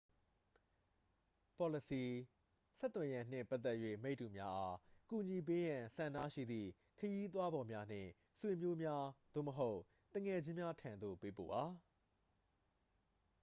[1.57, 2.03] ပေါ်လစီ
[2.39, 4.75] /ဆက်သွယ်ရန်နှင့်ပတ်သက်၍ မိတ္တူများအား
[5.09, 8.09] ကူညီပေးရန်ဆန္ဒရှိသည့် ခရီးသွားဖော်များ နှင့်
[8.39, 9.03] ဆွေမျိုးများ
[9.33, 9.79] သို့မဟုတ်
[10.11, 11.63] သူငယ်ချင်းများထံသို့ ပေးပို့ပါ။